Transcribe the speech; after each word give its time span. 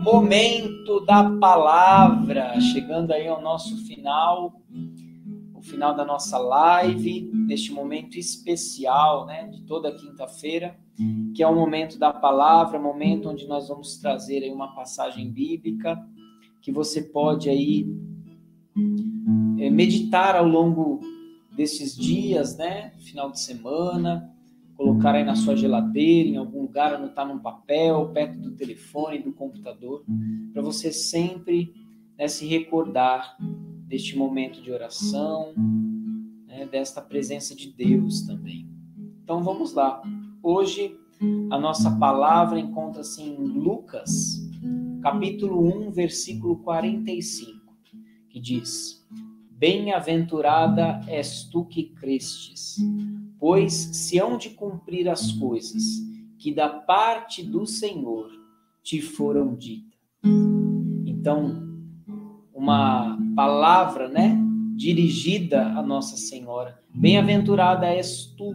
Momento 0.00 1.00
da 1.00 1.30
palavra, 1.38 2.58
chegando 2.60 3.12
aí 3.12 3.26
ao 3.26 3.42
nosso 3.42 3.76
final, 3.86 4.62
o 5.54 5.62
final 5.62 5.94
da 5.94 6.04
nossa 6.04 6.38
live, 6.38 7.30
neste 7.32 7.72
momento 7.72 8.16
especial, 8.18 9.26
né, 9.26 9.48
de 9.48 9.62
toda 9.62 9.94
quinta-feira, 9.94 10.78
que 11.34 11.42
é 11.42 11.46
o 11.46 11.54
momento 11.54 11.98
da 11.98 12.12
palavra, 12.12 12.78
momento 12.78 13.28
onde 13.28 13.46
nós 13.46 13.68
vamos 13.68 13.96
trazer 13.98 14.42
aí 14.42 14.50
uma 14.50 14.74
passagem 14.74 15.30
bíblica 15.30 15.98
que 16.60 16.72
você 16.72 17.02
pode 17.02 17.48
aí 17.48 17.86
é, 19.58 19.70
meditar 19.70 20.36
ao 20.36 20.46
longo 20.46 21.00
desses 21.52 21.96
dias, 21.96 22.56
né, 22.56 22.92
final 22.98 23.30
de 23.30 23.40
semana, 23.40 24.32
colocar 24.78 25.16
aí 25.16 25.24
na 25.24 25.34
sua 25.34 25.56
geladeira, 25.56 26.28
em 26.28 26.36
algum 26.36 26.62
lugar, 26.62 26.94
anotar 26.94 27.26
num 27.26 27.40
papel, 27.40 28.10
perto 28.14 28.38
do 28.38 28.52
telefone, 28.52 29.18
do 29.18 29.32
computador, 29.32 30.04
para 30.52 30.62
você 30.62 30.92
sempre 30.92 31.74
né, 32.16 32.28
se 32.28 32.46
recordar 32.46 33.36
deste 33.88 34.16
momento 34.16 34.62
de 34.62 34.70
oração, 34.70 35.52
né, 36.46 36.64
desta 36.70 37.02
presença 37.02 37.56
de 37.56 37.72
Deus 37.72 38.22
também. 38.22 38.68
Então 39.24 39.42
vamos 39.42 39.74
lá. 39.74 40.00
Hoje 40.40 40.96
a 41.50 41.58
nossa 41.58 41.90
palavra 41.98 42.60
encontra-se 42.60 43.20
em 43.20 43.34
Lucas, 43.34 44.48
capítulo 45.02 45.88
1, 45.88 45.90
versículo 45.90 46.56
45, 46.58 47.74
que 48.30 48.38
diz: 48.38 49.04
Bem-aventurada 49.50 51.00
és 51.08 51.42
tu 51.42 51.64
que 51.64 51.82
crestes, 51.94 52.76
pois 53.38 53.72
se 53.72 54.18
hão 54.18 54.36
de 54.36 54.50
cumprir 54.50 55.08
as 55.08 55.32
coisas 55.32 55.84
que 56.38 56.52
da 56.52 56.68
parte 56.68 57.42
do 57.42 57.66
Senhor 57.66 58.30
te 58.82 59.00
foram 59.00 59.54
ditas. 59.54 59.98
Então, 61.06 61.68
uma 62.54 63.18
palavra, 63.34 64.08
né, 64.08 64.36
dirigida 64.76 65.66
a 65.66 65.82
Nossa 65.82 66.16
Senhora. 66.16 66.80
Bem-aventurada 66.94 67.86
és 67.86 68.26
tu 68.36 68.54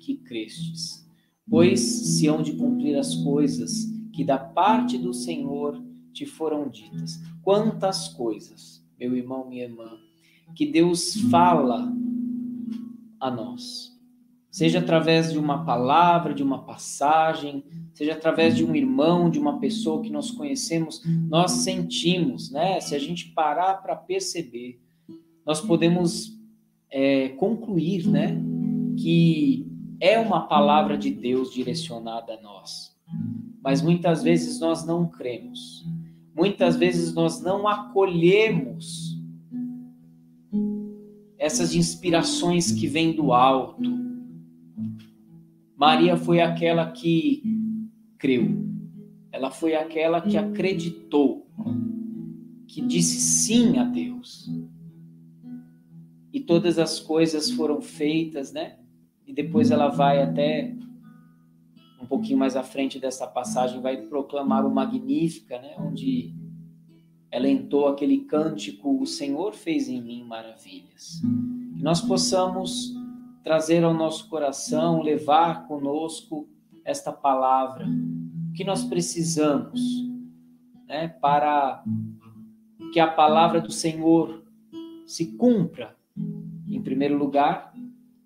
que 0.00 0.16
crestes, 0.16 1.04
pois 1.48 1.80
se 1.80 2.28
hão 2.28 2.42
de 2.42 2.52
cumprir 2.52 2.96
as 2.96 3.14
coisas 3.16 3.86
que 4.12 4.24
da 4.24 4.38
parte 4.38 4.96
do 4.96 5.12
Senhor 5.12 5.82
te 6.12 6.24
foram 6.24 6.68
ditas. 6.68 7.20
Quantas 7.42 8.08
coisas, 8.08 8.84
meu 8.98 9.16
irmão, 9.16 9.48
minha 9.48 9.64
irmã, 9.64 9.98
que 10.54 10.66
Deus 10.66 11.14
fala 11.30 11.92
a 13.20 13.30
nós 13.30 13.95
seja 14.56 14.78
através 14.78 15.30
de 15.30 15.38
uma 15.38 15.66
palavra, 15.66 16.32
de 16.32 16.42
uma 16.42 16.64
passagem, 16.64 17.62
seja 17.92 18.14
através 18.14 18.56
de 18.56 18.64
um 18.64 18.74
irmão, 18.74 19.28
de 19.28 19.38
uma 19.38 19.58
pessoa 19.60 20.00
que 20.00 20.08
nós 20.08 20.30
conhecemos, 20.30 21.02
nós 21.28 21.50
sentimos, 21.52 22.50
né? 22.50 22.80
Se 22.80 22.94
a 22.94 22.98
gente 22.98 23.32
parar 23.32 23.74
para 23.82 23.94
perceber, 23.94 24.80
nós 25.44 25.60
podemos 25.60 26.40
é, 26.90 27.28
concluir, 27.36 28.08
né, 28.08 28.42
que 28.98 29.66
é 30.00 30.18
uma 30.18 30.46
palavra 30.46 30.96
de 30.96 31.10
Deus 31.10 31.52
direcionada 31.52 32.32
a 32.32 32.40
nós. 32.40 32.96
Mas 33.62 33.82
muitas 33.82 34.22
vezes 34.22 34.58
nós 34.58 34.86
não 34.86 35.06
cremos. 35.06 35.84
Muitas 36.34 36.76
vezes 36.76 37.12
nós 37.12 37.42
não 37.42 37.68
acolhemos 37.68 39.20
essas 41.36 41.74
inspirações 41.74 42.72
que 42.72 42.86
vêm 42.86 43.12
do 43.12 43.34
alto 43.34 44.06
Maria 45.76 46.16
foi 46.16 46.40
aquela 46.40 46.90
que 46.90 47.42
creu. 48.18 48.64
Ela 49.30 49.50
foi 49.50 49.74
aquela 49.74 50.20
que 50.22 50.38
acreditou, 50.38 51.46
que 52.66 52.80
disse 52.80 53.20
sim 53.20 53.78
a 53.78 53.84
Deus. 53.84 54.50
E 56.32 56.40
todas 56.40 56.78
as 56.78 56.98
coisas 56.98 57.50
foram 57.50 57.82
feitas, 57.82 58.52
né? 58.52 58.78
E 59.26 59.32
depois 59.34 59.70
ela 59.70 59.88
vai 59.88 60.22
até 60.22 60.74
um 62.00 62.06
pouquinho 62.06 62.38
mais 62.38 62.56
à 62.56 62.62
frente 62.62 62.98
dessa 62.98 63.26
passagem 63.26 63.80
vai 63.80 63.96
proclamar 64.02 64.64
o 64.64 64.74
Magnífica, 64.74 65.60
né? 65.60 65.74
Onde 65.78 66.34
ela 67.30 67.48
entou 67.48 67.88
aquele 67.88 68.20
cântico: 68.20 68.98
O 69.00 69.06
Senhor 69.06 69.52
fez 69.52 69.88
em 69.88 70.00
mim 70.00 70.24
maravilhas. 70.24 71.20
Que 71.74 71.82
nós 71.82 72.00
possamos 72.00 72.95
trazer 73.46 73.84
ao 73.84 73.94
nosso 73.94 74.28
coração, 74.28 75.00
levar 75.00 75.68
conosco 75.68 76.48
esta 76.84 77.12
palavra 77.12 77.86
que 78.56 78.64
nós 78.64 78.82
precisamos 78.82 79.80
né, 80.88 81.06
para 81.06 81.84
que 82.92 82.98
a 82.98 83.06
palavra 83.06 83.60
do 83.60 83.70
Senhor 83.70 84.44
se 85.06 85.36
cumpra. 85.36 85.96
Em 86.68 86.82
primeiro 86.82 87.16
lugar, 87.16 87.72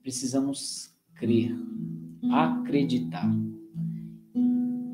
precisamos 0.01 0.97
crer, 1.15 1.55
acreditar. 2.33 3.31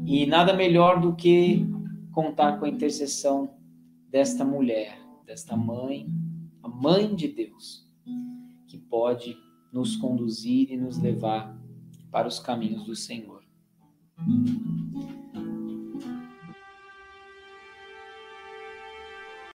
E 0.04 0.26
nada 0.26 0.52
melhor 0.52 1.00
do 1.00 1.14
que 1.14 1.64
contar 2.10 2.58
com 2.58 2.64
a 2.64 2.68
intercessão 2.68 3.54
desta 4.10 4.44
mulher, 4.44 4.98
desta 5.24 5.56
mãe, 5.56 6.08
a 6.64 6.68
mãe 6.68 7.14
de 7.14 7.28
Deus, 7.28 7.88
que 8.66 8.76
pode 8.76 9.46
nos 9.72 9.96
conduzir 9.96 10.70
e 10.70 10.76
nos 10.76 10.98
levar 10.98 11.56
para 12.10 12.28
os 12.28 12.38
caminhos 12.38 12.84
do 12.84 12.96
Senhor. 12.96 13.42